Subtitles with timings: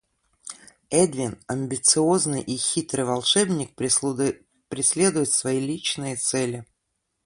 [0.89, 6.65] Эдвин, амбициозный и хитрый волшебник, преследует свои личные цели.